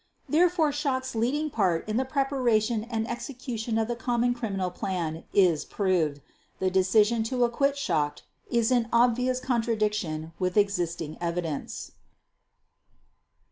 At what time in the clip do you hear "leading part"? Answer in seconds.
1.13-1.87